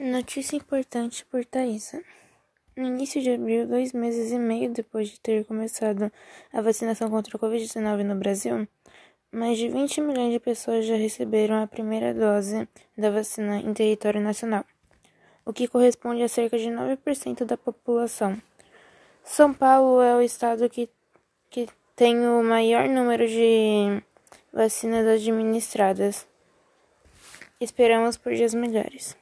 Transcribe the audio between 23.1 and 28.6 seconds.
de vacinas administradas. Esperamos por dias